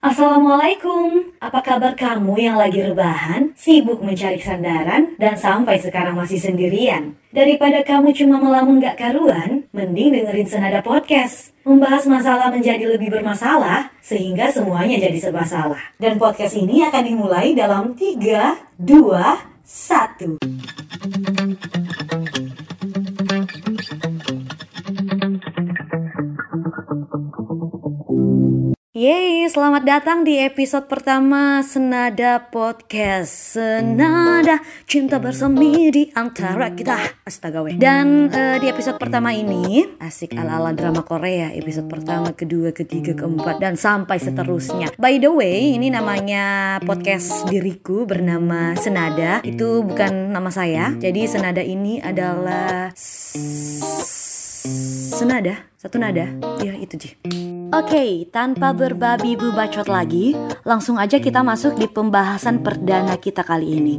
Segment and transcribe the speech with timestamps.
[0.00, 7.20] Assalamualaikum, apa kabar kamu yang lagi rebahan, sibuk mencari sandaran, dan sampai sekarang masih sendirian?
[7.28, 11.52] Daripada kamu cuma melamun gak karuan, mending dengerin Senada Podcast.
[11.68, 15.92] Membahas masalah menjadi lebih bermasalah, sehingga semuanya jadi serba salah.
[16.00, 19.36] Dan podcast ini akan dimulai dalam 3, 2,
[19.68, 20.79] 1.
[29.00, 33.56] Yeay, selamat datang di episode pertama Senada Podcast.
[33.56, 37.24] Senada cinta bersemi di antara kita.
[37.24, 37.80] Astaga weh.
[37.80, 43.56] Dan uh, di episode pertama ini Asik ala-ala drama Korea Episode pertama, kedua, ketiga, keempat
[43.56, 44.92] Dan sampai seterusnya.
[45.00, 49.40] By the way, ini namanya podcast diriku bernama Senada.
[49.40, 50.92] Itu bukan nama saya.
[51.00, 52.92] Jadi Senada ini adalah
[55.16, 56.36] Senada, satu nada?
[56.60, 60.34] Ya itu sih Oke, okay, tanpa berbabi bacot lagi,
[60.66, 63.94] langsung aja kita masuk di pembahasan perdana kita kali ini.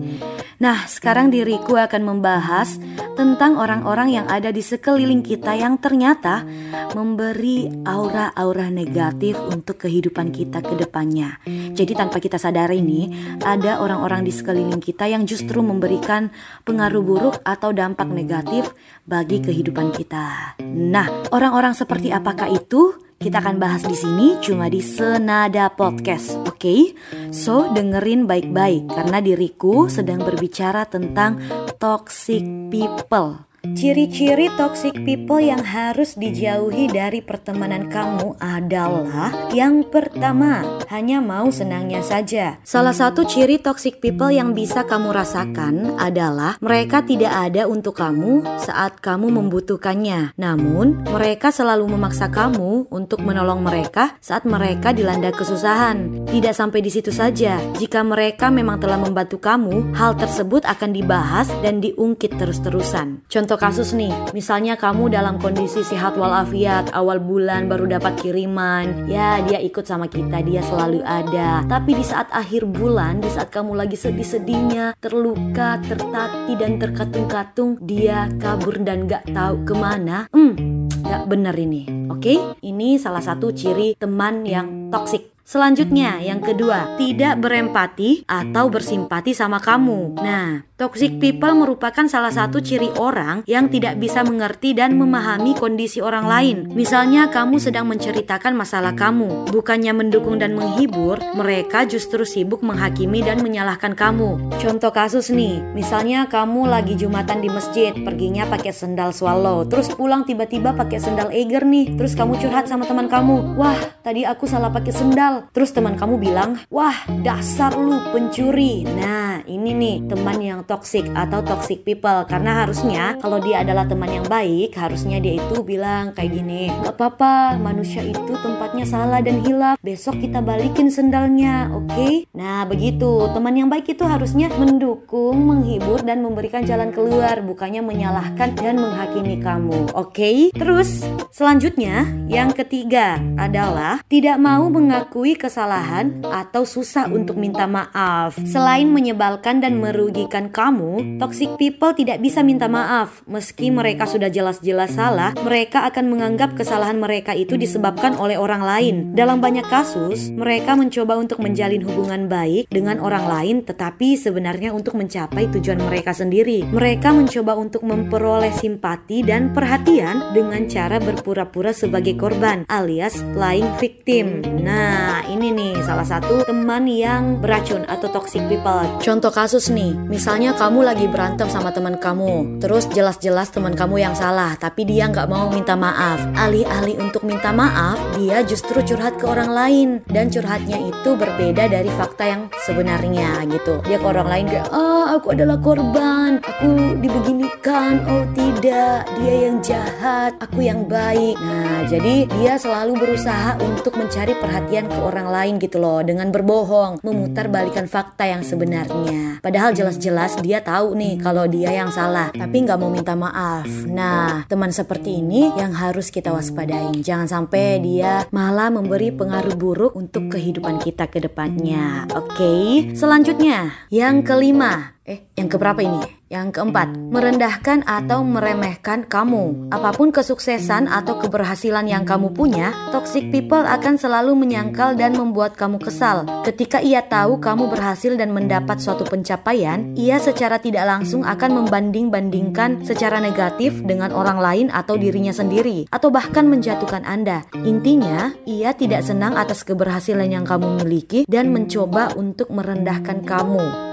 [0.60, 2.76] Nah, sekarang diriku akan membahas
[3.16, 6.44] tentang orang-orang yang ada di sekeliling kita yang ternyata
[6.92, 11.40] memberi aura-aura negatif untuk kehidupan kita ke depannya.
[11.72, 13.08] Jadi tanpa kita sadari ini,
[13.40, 16.28] ada orang-orang di sekeliling kita yang justru memberikan
[16.68, 18.76] pengaruh buruk atau dampak negatif
[19.08, 20.60] bagi kehidupan kita.
[20.76, 23.11] Nah, orang-orang seperti apakah itu?
[23.22, 26.58] Kita akan bahas di sini cuma di Senada Podcast, oke?
[26.58, 26.82] Okay?
[27.30, 31.38] So, dengerin baik-baik karena diriku sedang berbicara tentang
[31.78, 32.42] toxic
[32.74, 33.51] people.
[33.62, 42.02] Ciri-ciri toxic people yang harus dijauhi dari pertemanan kamu adalah yang pertama, hanya mau senangnya
[42.02, 42.58] saja.
[42.66, 48.42] Salah satu ciri toxic people yang bisa kamu rasakan adalah mereka tidak ada untuk kamu
[48.58, 50.34] saat kamu membutuhkannya.
[50.42, 56.26] Namun, mereka selalu memaksa kamu untuk menolong mereka saat mereka dilanda kesusahan.
[56.26, 57.62] Tidak sampai di situ saja.
[57.78, 63.22] Jika mereka memang telah membantu kamu, hal tersebut akan dibahas dan diungkit terus-terusan.
[63.30, 69.12] Contoh Contoh kasus nih, misalnya kamu dalam kondisi sehat walafiat, awal bulan baru dapat kiriman,
[69.12, 71.60] ya dia ikut sama kita, dia selalu ada.
[71.68, 78.32] Tapi di saat akhir bulan, di saat kamu lagi sedih-sedihnya, terluka, tertati dan terkatung-katung, dia
[78.40, 80.32] kabur dan gak tahu ke mana.
[80.32, 82.08] Hmm, gak bener ini.
[82.08, 82.38] Oke, okay?
[82.64, 85.31] ini salah satu ciri teman yang toksik.
[85.44, 90.22] Selanjutnya, yang kedua, tidak berempati atau bersimpati sama kamu.
[90.22, 96.02] Nah, Toxic people merupakan salah satu ciri orang yang tidak bisa mengerti dan memahami kondisi
[96.02, 96.58] orang lain.
[96.74, 103.46] Misalnya kamu sedang menceritakan masalah kamu, bukannya mendukung dan menghibur, mereka justru sibuk menghakimi dan
[103.46, 104.58] menyalahkan kamu.
[104.58, 110.26] Contoh kasus nih, misalnya kamu lagi jumatan di masjid, perginya pakai sendal swallow, terus pulang
[110.26, 114.74] tiba-tiba pakai sendal Eiger nih, terus kamu curhat sama teman kamu, wah tadi aku salah
[114.74, 118.84] pakai sendal, terus teman kamu bilang, wah dasar lu pencuri.
[118.84, 124.10] Nah ini nih teman yang toxic atau toxic people karena harusnya kalau dia adalah teman
[124.12, 129.42] yang baik harusnya dia itu bilang kayak gini gak apa-apa manusia itu tempatnya salah dan
[129.42, 132.14] hilaf besok kita balikin sendalnya oke okay?
[132.36, 138.54] nah begitu teman yang baik itu harusnya mendukung menghibur dan memberikan jalan keluar bukannya menyalahkan
[138.60, 140.54] dan menghakimi kamu oke okay?
[140.54, 141.02] terus
[141.34, 149.31] selanjutnya yang ketiga adalah tidak mau mengakui kesalahan atau susah untuk minta maaf selain menyebalkan
[149.62, 153.22] dan merugikan kamu toxic people tidak bisa minta maaf.
[153.30, 158.96] Meski mereka sudah jelas-jelas salah, mereka akan menganggap kesalahan mereka itu disebabkan oleh orang lain.
[159.14, 164.98] Dalam banyak kasus, mereka mencoba untuk menjalin hubungan baik dengan orang lain, tetapi sebenarnya untuk
[164.98, 166.66] mencapai tujuan mereka sendiri.
[166.66, 174.42] Mereka mencoba untuk memperoleh simpati dan perhatian dengan cara berpura-pura sebagai korban, alias playing victim.
[174.66, 178.90] Nah, ini nih salah satu teman yang beracun atau toxic people.
[179.04, 184.16] Contoh kasus nih, misalnya kamu lagi berantem sama teman kamu, terus jelas-jelas teman kamu yang
[184.18, 186.18] salah, tapi dia nggak mau minta maaf.
[186.34, 191.92] Alih-alih untuk minta maaf, dia justru curhat ke orang lain dan curhatnya itu berbeda dari
[191.94, 193.84] fakta yang sebenarnya gitu.
[193.84, 199.60] Dia ke orang lain kayak, ah aku adalah korban, aku dibeginikan, oh tidak, dia yang
[199.60, 201.36] jahat, aku yang baik.
[201.36, 207.04] Nah jadi dia selalu berusaha untuk mencari perhatian ke orang lain gitu loh dengan berbohong,
[207.04, 209.11] memutar balikan fakta yang sebenarnya.
[209.42, 213.68] Padahal jelas-jelas dia tahu nih kalau dia yang salah, tapi nggak mau minta maaf.
[213.90, 217.02] Nah, teman seperti ini yang harus kita waspadai.
[217.02, 222.08] Jangan sampai dia malah memberi pengaruh buruk untuk kehidupan kita ke depannya.
[222.14, 222.68] Oke, okay?
[222.96, 226.00] selanjutnya yang kelima Eh, yang keberapa ini?
[226.32, 229.68] Yang keempat, merendahkan atau meremehkan kamu.
[229.76, 235.60] Apa pun kesuksesan atau keberhasilan yang kamu punya, toxic people akan selalu menyangkal dan membuat
[235.60, 236.24] kamu kesal.
[236.48, 242.88] Ketika ia tahu kamu berhasil dan mendapat suatu pencapaian, ia secara tidak langsung akan membanding-bandingkan
[242.88, 247.44] secara negatif dengan orang lain atau dirinya sendiri, atau bahkan menjatuhkan Anda.
[247.68, 253.91] Intinya, ia tidak senang atas keberhasilan yang kamu miliki dan mencoba untuk merendahkan kamu.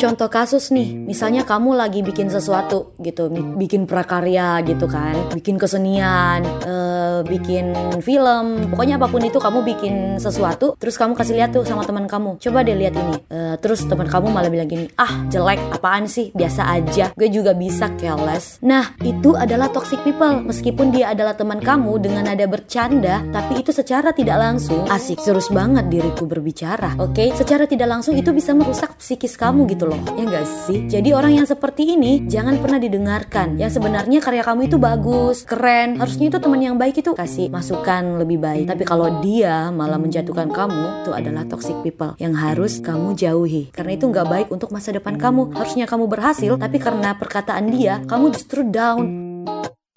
[0.00, 3.28] Contoh kasus nih, misalnya kamu lagi bikin sesuatu gitu,
[3.60, 9.94] bikin prakarya gitu kan, bikin kesenian, uh, bikin film, pokoknya apa pun itu kamu bikin
[10.16, 13.84] sesuatu, terus kamu kasih lihat tuh sama teman kamu, coba deh lihat ini, uh, terus
[13.84, 18.60] teman kamu malah bilang gini, ah jelek, apaan sih, biasa aja, gue juga bisa careless.
[18.64, 23.70] Nah itu adalah toxic people, meskipun dia adalah teman kamu dengan ada bercanda, tapi itu
[23.70, 27.14] secara tidak langsung asik, terus banget diriku berbicara, oke?
[27.14, 27.28] Okay?
[27.36, 30.86] Secara tidak langsung itu bisa merusak psikis kamu gitu loh ya gak sih?
[30.90, 33.56] Jadi orang yang seperti ini jangan pernah didengarkan.
[33.56, 35.98] Yang sebenarnya karya kamu itu bagus, keren.
[36.00, 38.66] Harusnya itu teman yang baik itu kasih masukan lebih baik.
[38.66, 43.70] Tapi kalau dia malah menjatuhkan kamu, itu adalah toxic people yang harus kamu jauhi.
[43.70, 45.54] Karena itu nggak baik untuk masa depan kamu.
[45.54, 49.29] Harusnya kamu berhasil, tapi karena perkataan dia, kamu justru down.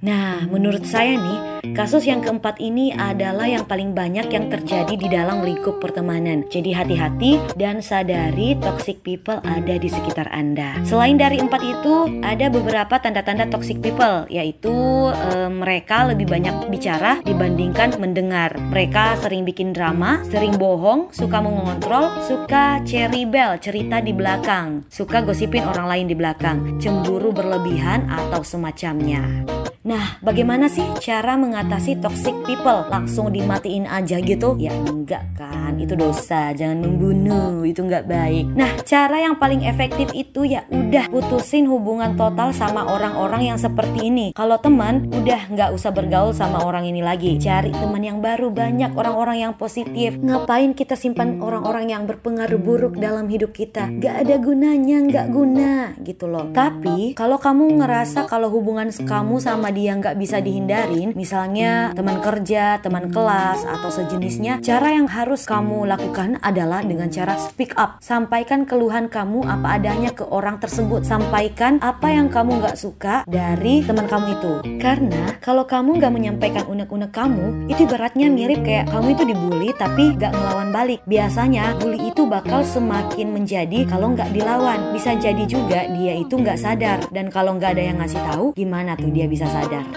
[0.04, 1.40] Nah, menurut saya nih,
[1.72, 6.44] kasus yang keempat ini adalah yang paling banyak yang terjadi di dalam lingkup pertemanan.
[6.52, 10.76] Jadi hati-hati dan sadari toxic people ada di sekitar Anda.
[10.84, 14.76] Selain dari empat itu, ada beberapa tanda-tanda toxic people, yaitu
[15.08, 18.60] e, mereka lebih banyak bicara dibandingkan mendengar.
[18.60, 25.24] Mereka sering bikin drama, sering bohong, suka mengontrol, suka cherry bell, cerita di belakang, suka
[25.24, 29.63] gosipin orang lain di belakang, cemburu berlebihan atau semacamnya.
[29.84, 32.88] Nah, bagaimana sih cara mengatasi toxic people?
[32.88, 34.56] Langsung dimatiin aja gitu?
[34.56, 36.56] Ya enggak kan, itu dosa.
[36.56, 38.48] Jangan membunuh, itu enggak baik.
[38.56, 44.08] Nah, cara yang paling efektif itu ya udah putusin hubungan total sama orang-orang yang seperti
[44.08, 44.32] ini.
[44.32, 47.36] Kalau teman, udah nggak usah bergaul sama orang ini lagi.
[47.36, 50.16] Cari teman yang baru, banyak orang-orang yang positif.
[50.16, 53.92] Ngapain kita simpan orang-orang yang berpengaruh buruk dalam hidup kita?
[54.00, 56.56] Gak ada gunanya, nggak guna gitu loh.
[56.56, 62.78] Tapi kalau kamu ngerasa kalau hubungan kamu sama dia nggak bisa dihindarin, misalnya teman kerja,
[62.80, 67.98] teman kelas, atau sejenisnya, cara yang harus kamu lakukan adalah dengan cara speak up.
[68.00, 71.02] Sampaikan keluhan kamu apa adanya ke orang tersebut.
[71.04, 74.54] Sampaikan apa yang kamu nggak suka dari teman kamu itu.
[74.78, 80.14] Karena kalau kamu nggak menyampaikan unek-unek kamu, itu beratnya mirip kayak kamu itu dibully tapi
[80.14, 81.00] nggak ngelawan balik.
[81.10, 84.94] Biasanya bully itu bakal semakin menjadi kalau nggak dilawan.
[84.94, 88.94] Bisa jadi juga dia itu nggak sadar dan kalau nggak ada yang ngasih tahu, gimana
[89.00, 89.63] tuh dia bisa sadar?
[89.64, 89.88] Sadar.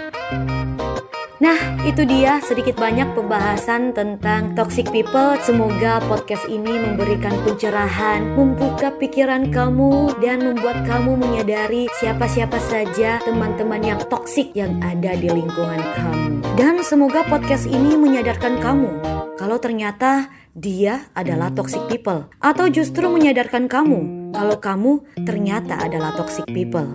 [1.36, 5.36] Nah, itu dia sedikit banyak pembahasan tentang toxic people.
[5.44, 13.84] Semoga podcast ini memberikan pencerahan, membuka pikiran kamu, dan membuat kamu menyadari siapa-siapa saja teman-teman
[13.84, 16.40] yang toxic yang ada di lingkungan kamu.
[16.56, 18.90] Dan semoga podcast ini menyadarkan kamu
[19.36, 26.48] kalau ternyata dia adalah toxic people, atau justru menyadarkan kamu kalau kamu ternyata adalah toxic
[26.48, 26.88] people.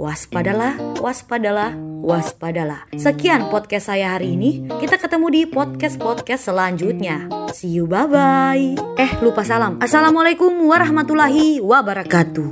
[0.00, 2.88] Waspadalah, waspadalah, waspadalah.
[2.96, 4.64] Sekian podcast saya hari ini.
[4.80, 7.28] Kita ketemu di podcast-podcast selanjutnya.
[7.52, 8.96] See you, bye-bye.
[8.96, 9.76] Eh, lupa salam.
[9.76, 12.48] Assalamualaikum warahmatullahi wabarakatuh.